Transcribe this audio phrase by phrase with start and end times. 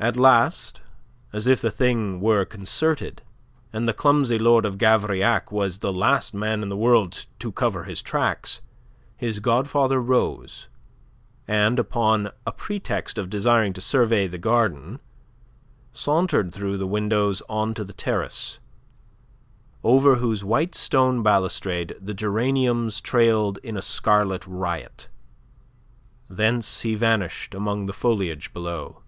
[0.00, 0.82] At last,
[1.32, 3.22] as if the thing were concerted
[3.72, 7.84] and the clumsy Lord of Gavrillac was the last man in the world to cover
[7.84, 8.60] his tracks
[9.16, 10.68] his godfather rose
[11.48, 15.00] and, upon a pretext of desiring to survey the garden,
[15.90, 18.58] sauntered through the windows on to the terrace,
[19.82, 25.08] over whose white stone balustrade the geraniums trailed in a scarlet riot.
[26.28, 29.00] Thence he vanished among the foliage below.